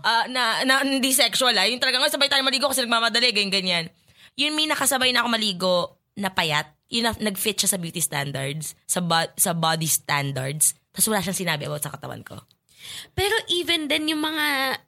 [0.02, 1.70] Ah, na, na hindi sexual ah.
[1.70, 3.86] Yung talagang "Ay, sabay tayo maligo kasi nagmamadali, ganyan, ganyan.
[4.34, 5.76] Yun may nakasabay na ako maligo
[6.18, 6.74] na payat.
[6.90, 10.74] Yun na, nag-fit siya sa beauty standards, sa, bo- sa body standards.
[10.90, 12.42] Tapos wala siyang sinabi about sa katawan ko.
[13.14, 14.46] Pero even then yung mga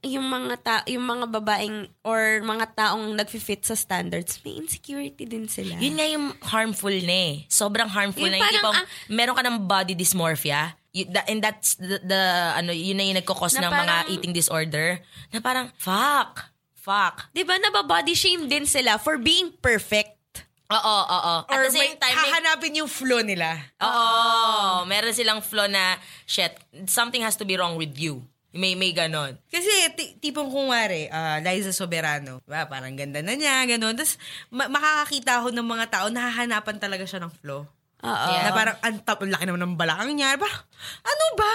[0.07, 5.45] yung mga ta- yung mga babaeng or mga taong nagfi-fit sa standards, may insecurity din
[5.45, 5.75] sila.
[5.77, 7.45] Yun nga yung harmful na eh.
[7.45, 8.39] Sobrang harmful Yung na.
[8.39, 10.73] Yung parang, tipong, ah- meron ka ng body dysmorphia.
[10.91, 12.21] You, that, and that's the, the,
[12.53, 14.99] ano, yun na yung nagkakos Na ng mga parang- eating disorder.
[15.31, 17.31] Na parang, fuck, fuck.
[17.31, 20.19] 'Di ba nababody shame din sila for being perfect?
[20.67, 21.35] Oo, oo.
[21.43, 23.59] At Or the same may, time, may, hahanapin yung flow nila.
[23.77, 26.51] oo, meron silang flaw na, shit,
[26.85, 28.23] something has to be wrong with you.
[28.51, 29.39] May, may ganon.
[29.47, 32.67] Kasi ti- tipong kunwari, ah, Liza Soberano, diba?
[32.67, 33.95] parang ganda na niya, gano'n.
[33.95, 37.63] Tapos ma- makakakita ako ng mga tao, nahahanapan talaga siya ng flow.
[38.01, 38.31] Oo.
[38.35, 40.33] Na parang, ang tap, laki naman ng balakang niya.
[40.35, 40.61] Parang,
[41.01, 41.53] ano ba?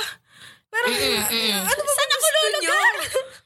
[0.66, 2.94] Parang, ano ba Saan ako lulugar?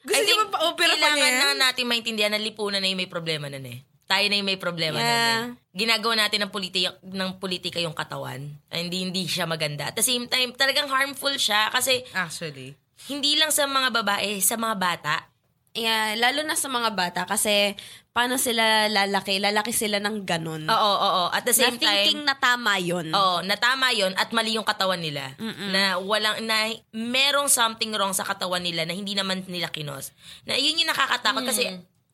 [0.02, 1.44] Gusto niyo ba pa-opera pa kailangan niya?
[1.46, 3.80] na natin maintindihan na lipunan na yung may problema nun eh.
[4.04, 5.06] Tayo na yung may problema Yeah.
[5.46, 5.58] nun eh.
[5.70, 8.42] Ginagawa natin ng politika, ng politika yung katawan.
[8.66, 9.86] Ay, hindi, hindi siya maganda.
[9.86, 12.74] At the same time, talagang harmful siya kasi Actually.
[13.06, 15.29] hindi lang sa mga babae, sa mga bata.
[15.70, 17.78] Yeah, lalo na sa mga bata kasi
[18.10, 19.38] paano sila lalaki?
[19.38, 20.66] Lalaki sila ng ganun.
[20.66, 21.24] Oo, oo.
[21.30, 23.14] At the na same thinking time, na tama yun.
[23.14, 25.30] Oo, na tama yon at mali yung katawan nila.
[25.70, 30.10] Na walang, na merong something wrong sa katawan nila na hindi naman nila kinos.
[30.42, 31.70] Na yun yung nakakatakot kasi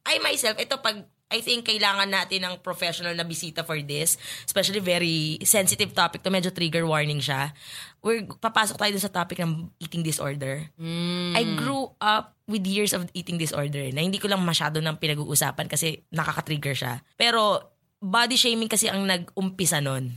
[0.06, 4.14] I myself, ito pag I think kailangan natin ng professional na bisita for this.
[4.46, 6.30] Especially very sensitive topic to.
[6.30, 7.50] Medyo trigger warning siya.
[8.06, 10.62] We're, papasok tayo sa topic ng eating disorder.
[11.34, 15.66] I grew up with years of eating disorder na hindi ko lang masyado nang pinag-uusapan
[15.66, 16.94] kasi nakaka-trigger siya.
[17.18, 17.58] Pero
[17.98, 20.14] body shaming kasi ang nag-umpisa nun.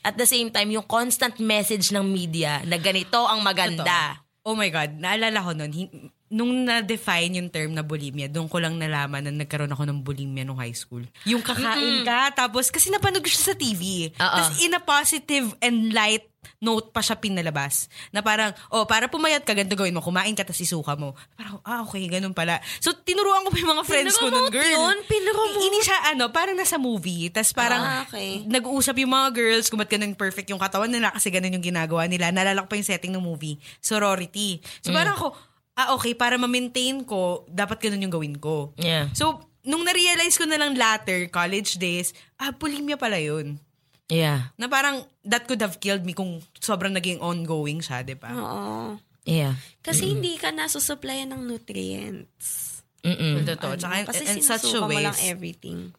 [0.00, 4.24] At the same time, yung constant message ng media na ganito ang maganda.
[4.40, 5.92] Oh my God, naalala ko nun, hin-
[6.30, 10.42] nung na-define yung term na bulimia, doon ko lang nalaman na nagkaroon ako ng bulimia
[10.42, 11.02] nung high school.
[11.26, 14.10] Yung kakain ka, tapos, kasi napanood ko siya sa TV.
[14.14, 14.22] Oo.
[14.22, 16.26] Tapos in a positive and light
[16.58, 17.88] note pa siya pinalabas.
[18.10, 21.12] Na parang, oh, para pumayat ka, ganito gawin mo, kumain ka, tapos isuka mo.
[21.34, 22.58] Parang, ah, okay, ganun pala.
[22.78, 24.64] So, tinuruan ko pa yung mga friends ko nun, girl.
[24.64, 24.96] yun?
[25.04, 25.58] Pinromote?
[25.60, 27.28] Ini siya, ano, parang nasa movie.
[27.28, 28.42] Tapos parang, Ah, okay.
[28.44, 32.06] nag-uusap yung mga girls kung ba't ganun perfect yung katawan nila kasi ganun yung ginagawa
[32.06, 32.28] nila.
[32.30, 34.58] Nalala ko pa yung setting ng movie, sorority.
[34.82, 35.32] So parang ako,
[35.76, 38.72] ah okay, para ma-maintain ko, dapat ganun yung gawin ko.
[38.76, 39.12] Yeah.
[39.12, 43.58] So, nung na-realize ko na lang later, college days, ah, bulimia pala yun.
[44.06, 44.54] Yeah.
[44.54, 48.30] Na parang, that could have killed me kung sobrang naging ongoing siya, di ba?
[48.30, 48.98] Oo.
[49.26, 49.58] Yeah.
[49.82, 52.78] Kasi hindi ka nasusupplyan ng nutrients.
[53.02, 53.42] Mm-mm.
[53.42, 53.74] Totoo.
[53.74, 55.90] Tsaka, Kasi in, such a mo lang everything.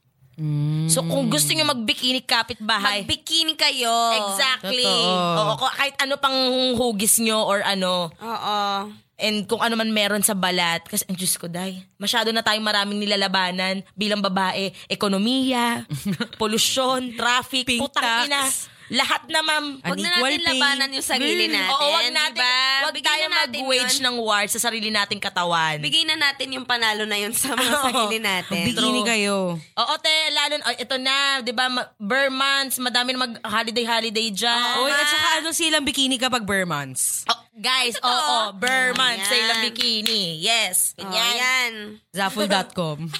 [0.87, 3.95] So kung gusto nyo mag-bikini kapitbahay, Mag-bikini kayo.
[4.21, 4.85] exactly.
[4.85, 5.39] Totoo.
[5.41, 6.37] Oo, kung- kahit ano pang
[6.77, 8.59] hugis nyo or ano, Oo.
[9.17, 10.85] And kung ano man meron sa balat.
[10.85, 14.71] Kasi, ang Diyos ko, day, masyado na tayong maraming nilalabanan bilang babae.
[14.87, 15.83] Ekonomiya,
[16.41, 18.25] polusyon, traffic, Pink putang tax.
[18.29, 18.41] ina.
[18.87, 19.83] Lahat na, ma'am.
[19.83, 20.47] Huwag na natin pay.
[20.47, 21.53] labanan yung sarili Mm.
[21.53, 21.75] natin.
[21.75, 22.55] Oo, wag natin, diba?
[22.79, 25.75] wag Bigyan tayo na natin mag-wage ng war sa sarili nating katawan.
[25.77, 27.83] Bigay na natin yung panalo na yun sa mga Oo.
[27.83, 28.63] sarili natin.
[28.65, 29.59] Bikini kayo.
[29.59, 34.79] Oo, te, lalo, oh, ito na, di ba, Burr months, madami na mag-holiday-holiday dyan.
[34.79, 37.27] Oy, at saka ano silang bikini kapag bare months?
[37.27, 39.31] Oh, guys, oo, oh, Burr months, Ayan.
[39.33, 40.39] sale ng bikini.
[40.39, 40.95] Yes.
[40.95, 41.35] Oh, Ganyan.
[41.35, 41.73] yan.
[42.09, 43.03] Zaffle.com.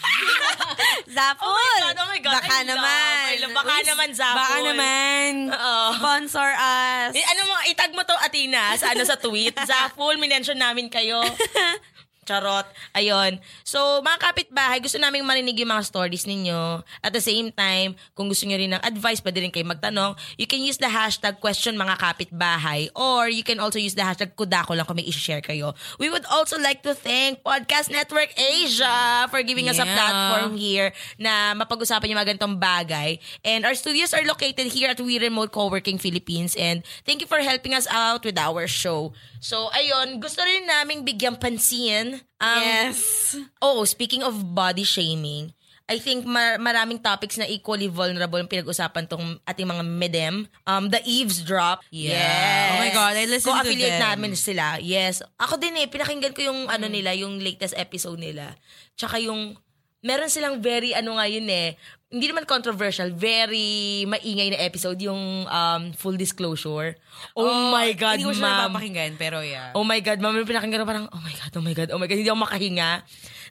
[1.07, 1.47] Zapul!
[1.47, 2.33] Oh my God, oh my God.
[2.37, 3.21] Baka I naman.
[3.41, 3.55] Love.
[3.55, 4.37] Baka Uy, naman, Zapol.
[4.37, 5.31] Baka naman.
[5.57, 5.89] Oo.
[5.97, 7.11] Sponsor us.
[7.17, 9.57] Eh, ano mo, itag mo to, Atina, sa ano sa tweet.
[9.65, 11.17] Zapol, minention namin kayo.
[12.27, 12.67] Charot.
[12.91, 13.39] Ayun.
[13.63, 16.83] So, mga kapitbahay, gusto namin marinig yung mga stories ninyo.
[16.99, 20.19] At the same time, kung gusto nyo rin ng advice, pwede rin kayo magtanong.
[20.35, 24.35] You can use the hashtag question mga kapitbahay or you can also use the hashtag
[24.35, 25.71] kudako lang kung may isi-share kayo.
[25.95, 29.95] We would also like to thank Podcast Network Asia for giving us a Yeah.
[29.95, 33.23] platform here na mapag-usapan yung mga ganitong bagay.
[33.47, 36.59] And our studios are located here at We Remote Coworking Philippines.
[36.59, 39.15] And thank you for helping us out with our show.
[39.39, 42.21] So, ayun, gusto rin naming bigyang pansin.
[42.37, 43.33] Um, yes.
[43.57, 45.53] Oh, speaking of body shaming,
[45.87, 50.35] I think mar- maraming topics na equally vulnerable ang pinag-usapan tong ating mga medem.
[50.67, 51.79] Um, the eavesdrop.
[51.95, 52.11] Yeah.
[52.11, 52.67] Yes.
[52.67, 54.03] Oh my God, I listened to Co-affiliate them.
[54.03, 54.65] namin sila.
[54.83, 55.23] Yes.
[55.39, 58.51] Ako din eh, pinakinggan ko yung ano nila, yung latest episode nila.
[58.99, 59.55] Tsaka yung,
[60.03, 65.43] meron silang very, ano nga yun eh, hindi naman controversial, very maingay na episode, yung
[65.43, 66.95] um, full disclosure.
[67.35, 68.59] Oh, my God, Hindi ko siya ma'am.
[68.71, 69.75] napapakinggan, pero yeah.
[69.75, 72.07] Oh my God, mami, pinakinggan ko parang, oh my God, oh my God, oh my
[72.07, 73.03] God, hindi ako makahinga.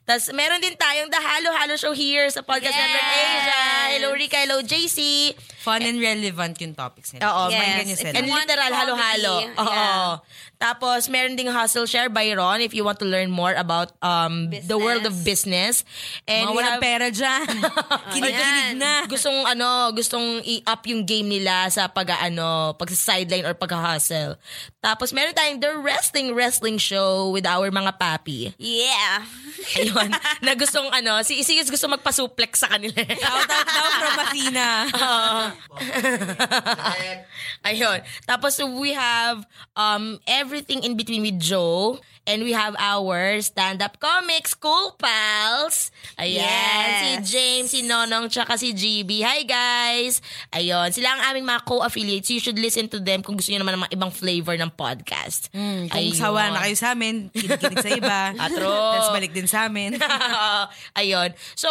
[0.07, 2.81] Tapos meron din tayong The Halo Halo Show here sa Podcast Yes!
[2.81, 3.56] Network Asia.
[3.67, 5.33] Hello Rika, hello JC.
[5.61, 7.27] Fun and relevant yung topics nila.
[7.27, 8.15] Oo, Yes, niyo if sila.
[8.15, 9.35] And literal halo-halo.
[9.59, 9.67] Oo.
[9.67, 10.23] yeah.
[10.57, 14.47] Tapos, meron ding Hustle Share by Ron if you want to learn more about um
[14.65, 15.83] the world of business.
[16.25, 17.47] And Mga walang have- pera dyan.
[18.15, 18.79] Kinig-kinig Ayan.
[18.79, 18.93] na.
[19.05, 24.39] gustong ano, gustong i-up yung game nila sa pag ano, pag sideline or pag-hustle.
[24.79, 28.55] Tapos meron tayong The Wrestling Wrestling Show with our mga papi.
[28.57, 29.27] Yeah.
[29.75, 30.15] Ayun.
[30.41, 33.03] na gustong ano, si Isiyus gusto magpa-suplex sa kanila.
[33.03, 34.69] Shout out daw from Athena.
[37.69, 37.99] Ayun.
[38.29, 44.51] Tapos we have um everything in between with Joe And we have our stand-up comics,
[44.59, 45.95] Cool Pals.
[46.19, 46.99] Ayan, Yes.
[46.99, 49.23] si James, si Nonong, tsaka si GB.
[49.23, 50.19] Hi guys!
[50.51, 52.27] Ayun, sila ang aming mga co-affiliates.
[52.35, 55.55] You should listen to them kung gusto nyo naman ng mga ibang flavor ng podcast.
[55.55, 56.19] Kung Ayun.
[56.19, 58.19] sawa na kayo sa amin, kinig sa iba.
[58.59, 58.75] True.
[58.99, 59.95] Tapos balik din sa amin.
[60.99, 61.31] ayun.
[61.55, 61.71] So,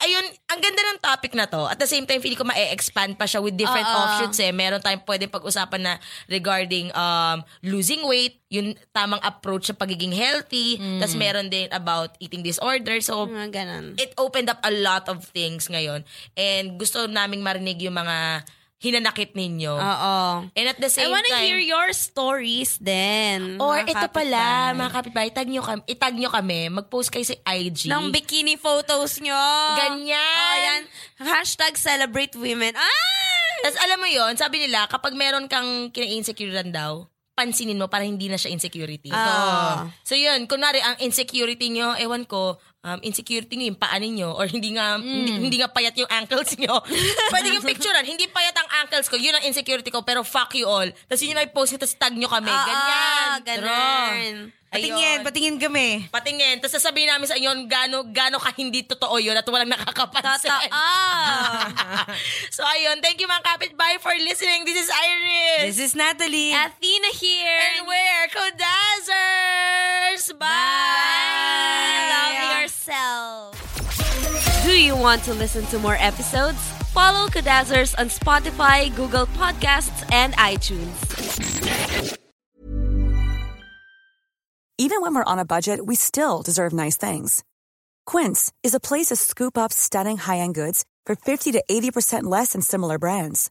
[0.00, 1.68] ayun, ang ganda ng topic na to.
[1.68, 3.96] At the same time, feeling ko ma-expand pa siya with different Oo.
[4.00, 4.48] offshoots eh.
[4.50, 5.94] Meron tayong pwede pag-usapan na
[6.26, 10.80] regarding um, losing weight, yung tamang approach sa pagiging healthy.
[10.98, 12.98] Tapos meron din about eating disorder.
[13.04, 13.86] So, Mga ganun.
[14.00, 16.02] it opened up a lot of things ngayon.
[16.34, 18.42] And gusto naming marinig yung mga
[18.80, 19.76] hinanakit ninyo.
[19.76, 20.16] Oo.
[20.56, 21.44] And at the I same wanna time...
[21.44, 23.60] hear your stories then.
[23.60, 27.92] Or ito pala, mga kapitbahay, tag nyo kami, itag nyo kami, mag-post kayo sa IG.
[27.92, 29.36] ng bikini photos nyo.
[29.76, 30.16] Ganyan.
[30.16, 30.82] Oh, yan.
[31.20, 32.72] Hashtag celebrate women.
[32.72, 33.60] Ah!
[33.60, 37.04] Tapos alam mo yon sabi nila, kapag meron kang kina-insecurean daw,
[37.36, 39.12] pansinin mo para hindi na siya insecurity.
[39.12, 39.88] Ah.
[40.04, 44.46] So yun, kunwari ang insecurity nyo, ewan ko, um, insecurity nyo yung paa ninyo or
[44.48, 46.80] hindi nga hindi, hindi nga payat yung ankles nyo.
[47.32, 50.68] Pwede yung picturean, hindi payat ang ankles ko, yun ang insecurity ko, pero fuck you
[50.68, 50.88] all.
[51.08, 52.52] Tapos yun yung i-post nyo, tapos tag nyo kami.
[52.52, 52.88] Ah, Ganyan.
[52.88, 54.34] ah, ganun.
[54.70, 55.26] Patingin, Ayun.
[55.26, 56.06] patingin kami.
[56.14, 56.62] Patingin.
[56.62, 60.46] Tapos sasabihin namin sa inyo gano, gano ka hindi totoo yun at walang nakakapansin.
[60.46, 60.70] Totoo.
[62.54, 64.62] so ayun, thank you mga kapitbahay for listening.
[64.62, 65.74] This is Iris.
[65.74, 66.54] This is Natalie.
[66.54, 67.82] Athena here.
[67.82, 70.38] And we're Kodazzers.
[70.38, 71.49] Bye.
[72.90, 74.64] Love yourself.
[74.64, 76.58] Do you want to listen to more episodes?
[76.92, 82.16] Follow Kadazzers on Spotify, Google Podcasts, and iTunes.
[84.78, 87.44] Even when we're on a budget, we still deserve nice things.
[88.06, 92.52] Quince is a place to scoop up stunning high-end goods for 50 to 80% less
[92.52, 93.50] than similar brands.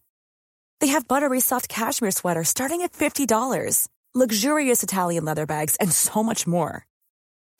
[0.79, 6.23] They have buttery soft cashmere sweaters starting at $50, luxurious Italian leather bags, and so
[6.23, 6.85] much more.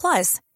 [0.02, 0.40] Plus,